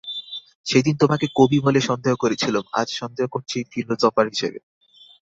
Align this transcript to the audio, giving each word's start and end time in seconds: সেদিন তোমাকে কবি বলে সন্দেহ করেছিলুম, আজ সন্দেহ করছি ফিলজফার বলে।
সেদিন 0.65 0.95
তোমাকে 0.97 1.25
কবি 1.37 1.57
বলে 1.65 1.79
সন্দেহ 1.89 2.13
করেছিলুম, 2.15 2.65
আজ 2.79 2.87
সন্দেহ 2.99 3.25
করছি 3.33 3.57
ফিলজফার 3.71 4.27
বলে। 4.31 4.59